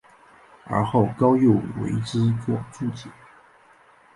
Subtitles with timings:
[0.65, 3.07] 而后高诱为之作注解。